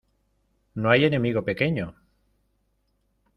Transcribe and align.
No 0.73 0.89
hay 0.89 1.05
enemigo 1.05 1.45
pequeño. 1.45 1.93